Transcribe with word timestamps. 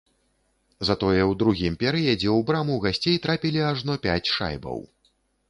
Затое 0.87 1.19
ў 1.31 1.33
другім 1.41 1.73
перыядзе 1.83 2.15
ў 2.15 2.39
браму 2.49 2.79
гасцей 2.87 3.21
трапілі 3.27 3.61
ажно 3.71 4.01
пяць 4.09 4.31
шайбаў. 4.35 4.83